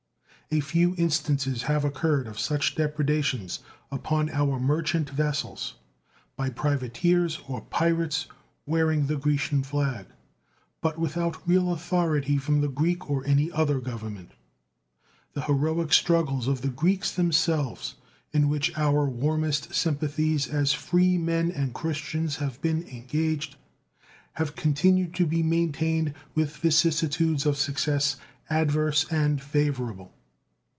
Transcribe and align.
A 0.53 0.59
few 0.59 0.95
instances 0.97 1.61
have 1.63 1.85
occurred 1.85 2.27
of 2.27 2.37
such 2.37 2.75
depredations 2.75 3.59
upon 3.89 4.29
our 4.31 4.59
merchant 4.59 5.09
vessels 5.09 5.75
by 6.35 6.49
privateers 6.49 7.39
or 7.47 7.61
pirates 7.61 8.25
wearing 8.65 9.07
the 9.07 9.15
Grecian 9.15 9.63
flag, 9.63 10.07
but 10.81 10.99
without 10.99 11.47
real 11.47 11.71
authority 11.71 12.37
from 12.37 12.59
the 12.59 12.67
Greek 12.67 13.09
or 13.09 13.25
any 13.25 13.49
other 13.49 13.79
Government. 13.79 14.31
The 15.35 15.43
heroic 15.43 15.93
struggles 15.93 16.49
of 16.49 16.59
the 16.63 16.67
Greeks 16.67 17.13
themselves, 17.13 17.95
in 18.33 18.49
which 18.49 18.77
our 18.77 19.07
warmest 19.07 19.73
sympathies 19.73 20.49
as 20.49 20.73
free 20.73 21.17
men 21.17 21.49
and 21.49 21.73
Christians 21.73 22.35
have 22.43 22.61
been 22.61 22.83
engaged, 22.89 23.55
have 24.33 24.57
continued 24.57 25.13
to 25.15 25.25
be 25.25 25.43
maintained 25.43 26.13
with 26.35 26.57
vicissitudes 26.57 27.45
of 27.45 27.55
success 27.55 28.17
adverse 28.49 29.05
and 29.09 29.41
favorable. 29.41 30.13